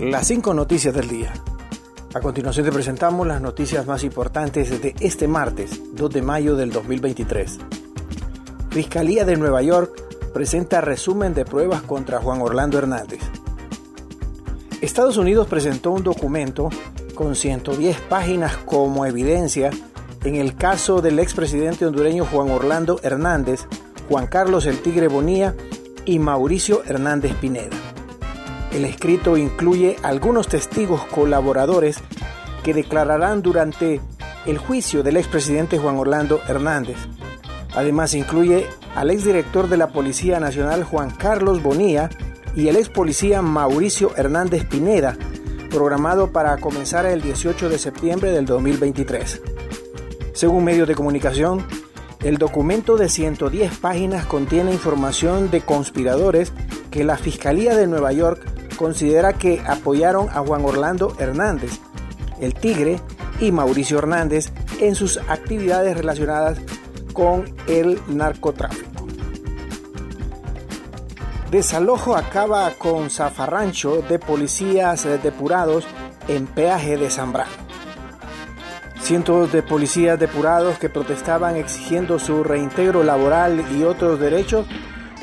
Las 0.00 0.28
cinco 0.28 0.54
noticias 0.54 0.94
del 0.94 1.08
día. 1.08 1.32
A 2.14 2.20
continuación 2.20 2.64
te 2.64 2.70
presentamos 2.70 3.26
las 3.26 3.40
noticias 3.40 3.84
más 3.84 4.04
importantes 4.04 4.80
de 4.80 4.94
este 5.00 5.26
martes, 5.26 5.80
2 5.92 6.10
de 6.10 6.22
mayo 6.22 6.54
del 6.54 6.70
2023. 6.70 7.58
Fiscalía 8.70 9.24
de 9.24 9.36
Nueva 9.36 9.60
York 9.62 10.30
presenta 10.32 10.80
resumen 10.80 11.34
de 11.34 11.44
pruebas 11.44 11.82
contra 11.82 12.20
Juan 12.20 12.40
Orlando 12.40 12.78
Hernández. 12.78 13.18
Estados 14.80 15.16
Unidos 15.16 15.48
presentó 15.48 15.90
un 15.90 16.04
documento 16.04 16.70
con 17.16 17.34
110 17.34 18.00
páginas 18.02 18.56
como 18.56 19.04
evidencia 19.04 19.70
en 20.22 20.36
el 20.36 20.54
caso 20.54 21.02
del 21.02 21.18
expresidente 21.18 21.84
hondureño 21.84 22.24
Juan 22.24 22.50
Orlando 22.50 23.00
Hernández, 23.02 23.66
Juan 24.08 24.28
Carlos 24.28 24.64
el 24.66 24.80
Tigre 24.80 25.08
Bonilla 25.08 25.56
y 26.04 26.20
Mauricio 26.20 26.84
Hernández 26.84 27.34
Pineda. 27.40 27.87
El 28.72 28.84
escrito 28.84 29.36
incluye 29.36 29.96
algunos 30.02 30.48
testigos 30.48 31.04
colaboradores 31.04 31.98
que 32.62 32.74
declararán 32.74 33.42
durante 33.42 34.00
el 34.46 34.58
juicio 34.58 35.02
del 35.02 35.16
expresidente 35.16 35.78
Juan 35.78 35.96
Orlando 35.96 36.40
Hernández. 36.46 36.96
Además 37.74 38.14
incluye 38.14 38.66
al 38.94 39.10
exdirector 39.10 39.68
de 39.68 39.76
la 39.76 39.88
Policía 39.88 40.40
Nacional 40.40 40.84
Juan 40.84 41.10
Carlos 41.10 41.62
Bonilla 41.62 42.10
y 42.54 42.68
el 42.68 42.76
ex 42.76 42.88
policía 42.88 43.40
Mauricio 43.42 44.12
Hernández 44.16 44.64
Pineda, 44.64 45.16
programado 45.70 46.32
para 46.32 46.56
comenzar 46.58 47.06
el 47.06 47.22
18 47.22 47.68
de 47.68 47.78
septiembre 47.78 48.32
del 48.32 48.46
2023. 48.46 49.42
Según 50.32 50.64
medios 50.64 50.88
de 50.88 50.94
comunicación, 50.94 51.64
el 52.22 52.36
documento 52.36 52.96
de 52.96 53.08
110 53.08 53.78
páginas 53.78 54.26
contiene 54.26 54.72
información 54.72 55.50
de 55.50 55.60
conspiradores 55.60 56.52
que 56.90 57.04
la 57.04 57.16
Fiscalía 57.16 57.76
de 57.76 57.86
Nueva 57.86 58.12
York 58.12 58.57
considera 58.78 59.34
que 59.34 59.60
apoyaron 59.66 60.30
a 60.30 60.40
Juan 60.40 60.64
Orlando 60.64 61.14
Hernández, 61.18 61.80
el 62.40 62.54
Tigre 62.54 63.00
y 63.40 63.52
Mauricio 63.52 63.98
Hernández 63.98 64.52
en 64.80 64.94
sus 64.94 65.18
actividades 65.28 65.96
relacionadas 65.96 66.58
con 67.12 67.52
el 67.66 68.00
narcotráfico. 68.06 68.88
Desalojo 71.50 72.14
acaba 72.14 72.70
con 72.78 73.10
zafarrancho 73.10 74.02
de 74.08 74.18
policías 74.18 75.04
depurados 75.22 75.86
en 76.28 76.46
peaje 76.46 76.96
de 76.96 77.10
Zambrano. 77.10 77.50
Cientos 79.00 79.50
de 79.52 79.62
policías 79.62 80.18
depurados 80.20 80.78
que 80.78 80.90
protestaban 80.90 81.56
exigiendo 81.56 82.18
su 82.18 82.44
reintegro 82.44 83.02
laboral 83.02 83.64
y 83.74 83.82
otros 83.84 84.20
derechos 84.20 84.66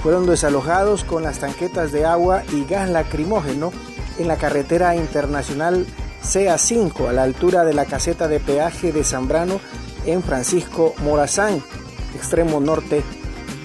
fueron 0.06 0.28
desalojados 0.28 1.04
con 1.04 1.24
las 1.24 1.40
tanquetas 1.40 1.92
de 1.92 2.06
agua 2.06 2.44
y 2.54 2.64
gas 2.66 2.92
lacrimógeno 2.92 3.72
en 4.20 4.28
la 4.28 4.38
carretera 4.38 4.96
internacional 4.96 5.88
CA5 6.22 7.10
a 7.10 7.12
la 7.12 7.24
altura 7.24 7.66
de 7.66 7.74
la 7.74 7.86
caseta 7.86 8.28
de 8.28 8.40
peaje 8.40 8.92
de 8.92 9.04
Zambrano 9.04 9.60
en 10.06 10.22
Francisco 10.22 10.94
Morazán, 11.04 11.60
extremo 12.14 12.60
norte 12.60 13.02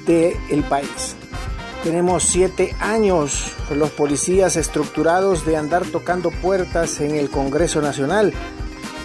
del 0.06 0.65
país. 0.65 1.15
Tenemos 1.84 2.23
siete 2.23 2.75
años 2.81 3.53
los 3.75 3.91
policías 3.91 4.57
estructurados 4.57 5.45
de 5.45 5.59
andar 5.59 5.84
tocando 5.84 6.31
puertas 6.31 7.03
en 7.03 7.17
el 7.17 7.28
Congreso 7.28 7.83
Nacional, 7.83 8.33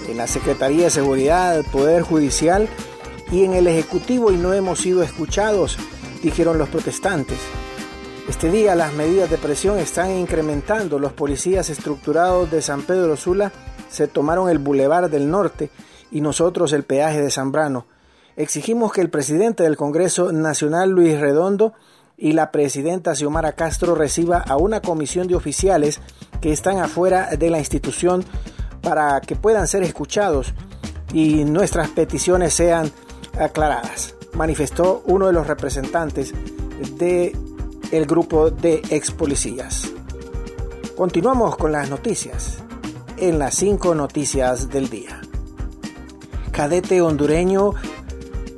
en 0.08 0.16
la 0.16 0.28
Secretaría 0.28 0.86
de 0.86 0.90
Seguridad, 0.90 1.66
Poder 1.70 2.02
Judicial 2.02 2.70
y 3.30 3.44
en 3.44 3.52
el 3.56 3.68
Ejecutivo 3.68 4.32
y 4.32 4.38
no 4.38 4.54
hemos 4.54 4.80
sido 4.80 5.04
escuchados 5.04 5.78
dijeron 6.26 6.58
los 6.58 6.70
protestantes. 6.70 7.38
Este 8.28 8.50
día 8.50 8.74
las 8.74 8.94
medidas 8.94 9.30
de 9.30 9.38
presión 9.38 9.78
están 9.78 10.10
incrementando. 10.10 10.98
Los 10.98 11.14
policías 11.14 11.70
estructurados 11.70 12.50
de 12.50 12.64
San 12.64 12.82
Pedro 12.82 13.16
Sula 13.16 13.52
se 13.92 14.08
tomaron 14.08 14.50
el 14.50 14.58
Boulevard 14.58 15.12
del 15.12 15.30
Norte 15.30 15.70
y 16.10 16.22
nosotros 16.22 16.74
el 16.74 16.82
peaje 16.82 17.22
de 17.22 17.30
Zambrano. 17.30 17.86
Exigimos 18.38 18.92
que 18.92 19.02
el 19.02 19.12
presidente 19.12 19.62
del 19.62 19.78
Congreso 19.78 20.32
Nacional 20.32 20.90
Luis 20.90 21.20
Redondo 21.20 21.74
y 22.18 22.32
la 22.32 22.52
presidenta 22.52 23.14
Xiomara 23.14 23.52
Castro 23.52 23.94
reciba 23.94 24.40
a 24.40 24.58
una 24.58 24.82
comisión 24.82 25.28
de 25.28 25.36
oficiales 25.36 26.02
que 26.42 26.52
están 26.52 26.80
afuera 26.80 27.36
de 27.38 27.52
la 27.52 27.60
institución 27.60 28.26
para 28.82 29.22
que 29.22 29.36
puedan 29.36 29.68
ser 29.68 29.84
escuchados 29.84 30.56
y 31.14 31.44
nuestras 31.46 31.90
peticiones 31.90 32.56
sean 32.56 32.92
aclaradas 33.40 34.15
manifestó 34.36 35.04
uno 35.06 35.28
de 35.28 35.34
los 35.34 35.48
representantes 35.48 36.34
de 36.98 37.36
el 37.92 38.06
grupo 38.06 38.52
de 38.52 38.82
ex 38.90 39.12
policías. 39.12 39.92
Continuamos 40.96 41.56
con 41.58 41.72
las 41.72 41.90
noticias 41.90 42.60
en 43.18 43.40
las 43.40 43.56
cinco 43.56 43.96
noticias 43.96 44.70
del 44.70 44.90
día. 44.90 45.22
Cadete 46.52 47.02
hondureño 47.02 47.74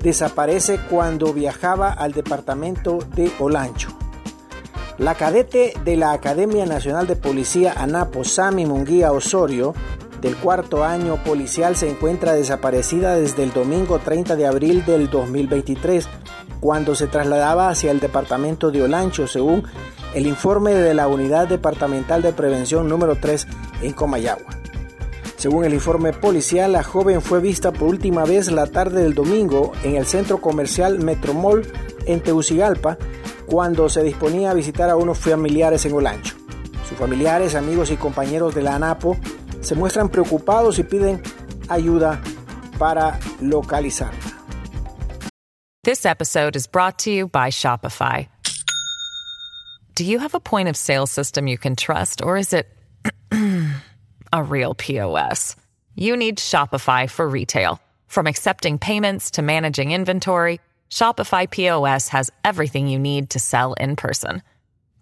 desaparece 0.01 0.79
cuando 0.89 1.33
viajaba 1.33 1.91
al 1.91 2.11
departamento 2.13 2.99
de 3.15 3.31
Olancho. 3.39 3.89
La 4.97 5.15
cadete 5.15 5.73
de 5.83 5.95
la 5.95 6.11
Academia 6.11 6.65
Nacional 6.65 7.05
de 7.05 7.15
Policía 7.15 7.73
ANAPO, 7.77 8.23
Sami 8.23 8.65
Munguía 8.65 9.11
Osorio, 9.11 9.75
del 10.21 10.35
cuarto 10.35 10.83
año 10.83 11.23
policial 11.23 11.75
se 11.75 11.89
encuentra 11.89 12.33
desaparecida 12.33 13.15
desde 13.15 13.43
el 13.43 13.53
domingo 13.53 13.99
30 13.99 14.35
de 14.35 14.47
abril 14.47 14.85
del 14.85 15.09
2023, 15.09 16.07
cuando 16.59 16.95
se 16.95 17.07
trasladaba 17.07 17.69
hacia 17.69 17.91
el 17.91 17.99
departamento 17.99 18.71
de 18.71 18.83
Olancho, 18.83 19.27
según 19.27 19.63
el 20.13 20.25
informe 20.25 20.73
de 20.73 20.93
la 20.93 21.07
Unidad 21.07 21.47
Departamental 21.47 22.21
de 22.21 22.33
Prevención 22.33 22.89
número 22.89 23.15
3 23.15 23.47
en 23.83 23.93
Comayagua. 23.93 24.57
Según 25.37 25.65
el 25.65 25.75
informe 25.75 26.13
policial, 26.13 26.71
la 26.71 26.83
joven 26.83 27.21
fue 27.21 27.39
vista 27.39 27.71
por 27.71 27.89
última 27.89 28.25
vez 28.25 28.51
la 28.51 28.65
tarde 28.65 29.03
del 29.03 29.13
domingo 29.13 29.71
en 29.83 29.95
el 29.95 30.07
centro 30.07 30.41
comercial 30.41 30.97
Metromol 30.97 31.67
en 32.07 32.21
Tegucigalpa, 32.21 32.97
cuando 33.45 33.87
se 33.87 34.01
disponía 34.01 34.49
a 34.49 34.55
visitar 34.55 34.89
a 34.89 34.95
unos 34.95 35.19
familiares 35.19 35.85
en 35.85 35.93
Olancho. 35.93 36.35
Sus 36.89 36.97
familiares, 36.97 37.53
amigos 37.53 37.91
y 37.91 37.97
compañeros 37.97 38.55
de 38.55 38.63
la 38.63 38.75
ANAPO 38.75 39.17
se 39.67 39.75
muestran 39.75 40.07
preocupados 40.07 40.79
y 40.79 40.83
piden 40.83 41.21
ayuda 41.67 42.21
para 42.79 43.19
localizarla. 43.41 44.17
This 45.83 46.05
episode 46.05 46.55
is 46.55 46.67
brought 46.67 46.99
to 46.99 47.11
you 47.11 47.27
by 47.27 47.49
Shopify. 47.49 48.29
Do 49.95 50.05
you 50.05 50.19
have 50.19 50.33
a 50.35 50.39
point 50.39 50.69
of 50.69 50.77
sale 50.77 51.05
system 51.05 51.47
you 51.47 51.57
can 51.57 51.75
trust, 51.75 52.23
or 52.23 52.37
is 52.37 52.53
it 52.53 52.69
a 54.31 54.43
real 54.43 54.73
POS? 54.73 55.57
You 55.95 56.15
need 56.15 56.37
Shopify 56.37 57.09
for 57.09 57.27
retail. 57.27 57.81
From 58.07 58.25
accepting 58.25 58.77
payments 58.77 59.31
to 59.31 59.41
managing 59.41 59.91
inventory, 59.91 60.61
Shopify 60.89 61.49
POS 61.49 62.07
has 62.09 62.31
everything 62.45 62.87
you 62.87 62.99
need 62.99 63.31
to 63.31 63.39
sell 63.39 63.73
in 63.73 63.97
person. 63.97 64.43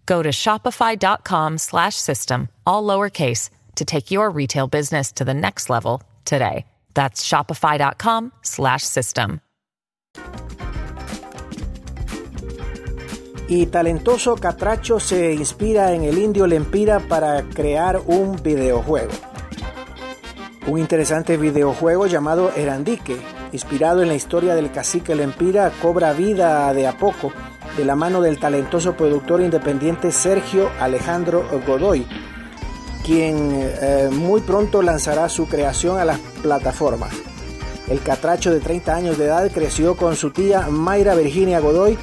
Go 0.07 0.24
to 0.24 0.30
shopify.com/system 0.30 2.50
all 2.66 2.84
lowercase 2.84 3.50
to 3.75 3.86
take 3.86 4.12
your 4.12 4.30
retail 4.30 4.68
business 4.68 5.13
to 5.13 5.24
the 5.24 5.33
next 5.33 5.69
level 5.69 6.01
today. 6.25 6.66
That's 6.94 7.24
shopify.com/system. 7.24 9.39
Y 13.48 13.68
talentoso 13.68 14.36
Catracho 14.36 15.00
se 15.00 15.36
inspira 15.36 15.94
en 15.94 16.04
el 16.04 16.18
indio 16.18 16.48
Lempira 16.48 17.00
para 17.00 17.44
crear 17.44 18.01
un 18.07 18.42
videojuego. 18.42 19.12
Un 20.66 20.80
interesante 20.80 21.38
videojuego 21.38 22.07
llamado 22.07 22.51
Erandique, 22.56 23.16
inspirado 23.51 24.01
en 24.01 24.07
la 24.07 24.16
historia 24.16 24.56
del 24.56 24.72
cacique 24.72 25.13
Lempira, 25.13 25.72
cobra 25.80 26.13
vida 26.13 26.74
de 26.74 26.88
a 26.88 26.98
poco 26.98 27.31
de 27.77 27.86
la 27.86 27.95
mano 27.95 28.19
del 28.22 28.39
talentoso 28.39 28.98
productor 28.98 29.42
independiente 29.42 30.12
Sergio 30.12 30.72
Alejandro 30.80 31.48
Godoy 31.68 32.07
quien 33.06 33.38
eh, 33.62 34.10
muy 34.12 34.42
pronto 34.42 34.81
lanzará 34.81 35.30
su 35.30 35.46
creación 35.48 36.00
a 36.00 36.06
las 36.06 36.19
plataformas. 36.42 37.13
El 37.88 38.02
catracho 38.02 38.52
de 38.52 38.60
30 38.60 38.96
años 38.96 39.18
de 39.18 39.25
edad 39.25 39.52
creció 39.52 39.96
con 39.96 40.16
su 40.16 40.31
tía 40.31 40.68
Mayra 40.69 41.13
Virginia 41.13 41.60
Godoy 41.60 41.98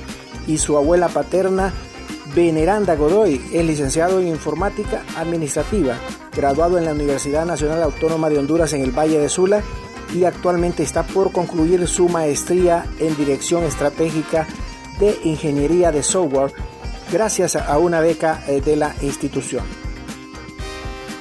y 0.47 0.59
su 0.59 0.77
abuela 0.77 1.09
paterna 1.09 1.73
Veneranda 2.37 2.95
Godoy. 2.95 3.41
Es 3.53 3.67
licenciado 3.67 4.21
en 4.21 4.29
informática 4.29 5.03
administrativa, 5.17 5.97
graduado 6.37 6.79
en 6.79 6.85
la 6.85 6.93
Universidad 6.93 7.47
Nacional 7.47 7.83
Autónoma 7.83 8.31
de 8.31 8.39
Honduras 8.39 8.73
en 8.73 8.83
el 8.83 8.97
Valle 8.97 9.19
de 9.19 9.29
Sula 9.29 9.61
y 10.15 10.25
actualmente 10.25 10.85
está 10.85 11.03
por 11.03 11.33
concluir 11.33 11.89
su 11.89 12.09
maestría 12.09 12.87
en 13.01 13.17
dirección 13.17 13.65
estratégica 13.65 14.47
de 15.01 15.19
ingeniería 15.25 15.91
de 15.91 16.05
software 16.05 16.53
gracias 17.11 17.57
a 17.57 17.77
una 17.79 18.01
beca 18.01 18.45
eh, 18.47 18.61
de 18.61 18.77
la 18.77 18.95
institución. 19.03 19.82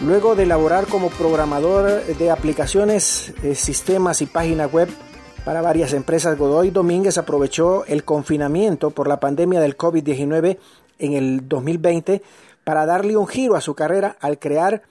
Luego 0.03 0.36
de 0.36 0.48
laborar 0.48 0.88
como 0.88 1.09
programador 1.09 2.03
de 2.03 2.31
aplicaciones, 2.31 3.33
eh, 3.44 3.53
sistemas 3.53 4.24
y 4.24 4.25
páginas 4.25 4.71
web 4.71 4.89
para 5.45 5.62
varias 5.62 5.94
empresas, 5.94 6.38
Godoy 6.38 6.71
Domínguez 6.71 7.19
aprovechó 7.19 7.86
el 7.86 8.03
confinamiento 8.03 8.89
por 8.89 9.07
la 9.07 9.19
pandemia 9.19 9.59
del 9.59 9.77
COVID-19 9.77 10.57
en 10.98 11.13
el 11.13 11.48
2020 11.48 12.24
para 12.63 12.88
darle 12.88 13.15
un 13.15 13.27
giro 13.27 13.56
a 13.56 13.62
su 13.62 13.75
carrera 13.75 14.18
al 14.19 14.39
crear 14.39 14.81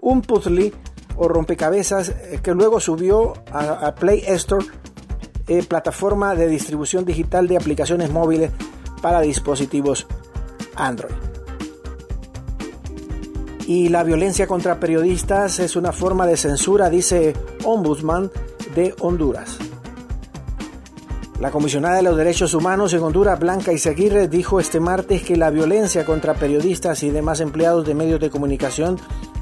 un 0.00 0.20
puzzle 0.20 0.72
o 1.16 1.28
rompecabezas 1.28 2.10
eh, 2.10 2.40
que 2.42 2.52
luego 2.52 2.78
subió 2.78 3.34
a, 3.50 3.94
Play 3.94 4.22
Store, 4.26 4.66
eh, 5.46 5.62
plataforma 5.62 6.34
de 6.34 6.46
distribución 6.46 7.06
digital 7.06 7.48
de 7.48 7.56
aplicaciones 7.56 8.10
móviles 8.10 8.50
para 9.00 9.22
dispositivos 9.22 10.06
Android. 10.76 11.27
Y 13.68 13.90
la 13.90 14.02
violencia 14.02 14.46
contra 14.46 14.80
periodistas 14.80 15.58
es 15.58 15.76
una 15.76 15.92
forma 15.92 16.26
de 16.26 16.38
censura, 16.38 16.88
dice 16.88 17.34
Ombudsman 17.64 18.30
de 18.74 18.94
Honduras. 19.00 19.58
La 21.38 21.50
comisionada 21.50 21.96
de 21.96 22.02
los 22.02 22.16
derechos 22.16 22.54
humanos 22.54 22.94
en 22.94 23.02
Honduras, 23.02 23.38
Blanca 23.38 23.70
Izaguirre, 23.70 24.26
dijo 24.26 24.58
este 24.58 24.80
martes 24.80 25.22
que 25.22 25.36
la 25.36 25.50
violencia 25.50 26.06
contra 26.06 26.32
periodistas 26.32 27.02
y 27.02 27.10
demás 27.10 27.40
empleados 27.40 27.86
de 27.86 27.94
medios 27.94 28.20
de 28.20 28.30
comunicación 28.30 28.96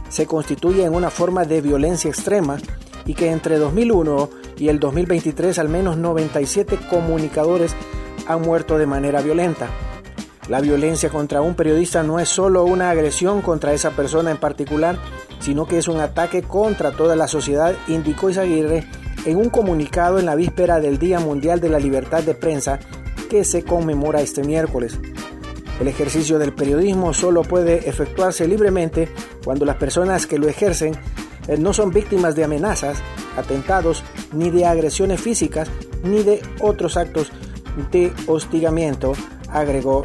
se 0.09 0.27
constituye 0.27 0.83
en 0.83 0.97
una 0.97 1.11
forma 1.11 1.45
de 1.45 1.61
violencia 1.61 2.11
extrema 2.11 2.57
y 3.05 3.15
que 3.15 3.31
entre 3.31 3.59
2001 3.59 4.29
y 4.59 4.67
el 4.71 4.81
2023 4.81 5.57
al 5.61 5.69
menos 5.69 5.99
97 5.99 6.81
comunicadores 6.91 7.77
han 8.27 8.43
muerto 8.43 8.77
de 8.77 8.87
manera 8.87 9.23
violenta. 9.23 9.69
La 10.49 10.61
violencia 10.61 11.11
contra 11.11 11.41
un 11.41 11.57
periodista 11.57 12.05
no 12.05 12.21
es 12.21 12.29
solo 12.29 12.65
una 12.65 12.91
agresión 12.91 13.43
contra 13.43 13.73
esa 13.73 13.91
persona 13.91 14.31
en 14.31 14.37
particular, 14.37 14.97
sino 15.41 15.67
que 15.67 15.79
es 15.79 15.89
un 15.89 15.99
ataque 15.99 16.43
contra 16.43 16.93
toda 16.93 17.17
la 17.17 17.27
sociedad, 17.27 17.75
indicó 17.89 18.31
Isaguirre 18.31 18.85
en 19.25 19.39
un 19.39 19.51
comunicado 19.51 20.21
en 20.21 20.27
la 20.27 20.37
víspera 20.37 20.79
del 20.79 20.99
Día 20.99 21.19
Mundial 21.19 21.61
de 21.61 21.69
la 21.69 21.81
Libertad 21.81 22.23
de 22.23 22.35
Prensa 22.35 22.79
que 23.29 23.43
se 23.43 23.65
conmemora 23.65 24.21
este 24.21 24.45
miércoles. 24.45 25.01
El 25.81 25.89
ejercicio 25.89 26.39
del 26.39 26.55
periodismo 26.55 27.13
solo 27.13 27.43
puede 27.43 27.89
efectuarse 27.89 28.47
libremente 28.47 29.09
cuando 29.45 29.65
las 29.65 29.77
personas 29.77 30.27
que 30.27 30.39
lo 30.39 30.49
ejercen 30.49 30.95
eh, 31.49 31.57
no 31.59 31.73
son 31.73 31.91
víctimas 31.91 32.37
de 32.37 32.45
amenazas, 32.45 32.99
atentados, 33.37 34.05
ni 34.33 34.51
de 34.51 34.65
agresiones 34.65 35.21
físicas, 35.21 35.69
ni 36.05 36.23
de 36.23 36.41
otros 36.61 36.97
actos 36.97 37.33
de 37.91 38.13
hostigamiento, 38.27 39.13
agregó 39.51 40.05